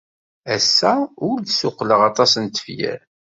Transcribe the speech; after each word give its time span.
Ass-a 0.55 0.93
ur 1.27 1.37
d-ssuqqleɣ 1.39 2.01
aṭas 2.09 2.31
n 2.37 2.45
tefyar. 2.47 2.99